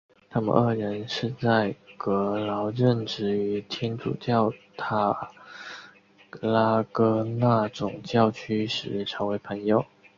[0.31, 5.29] 他们二人是在格劳任职于天主教塔
[6.41, 9.85] 拉戈纳总教区时成为朋友。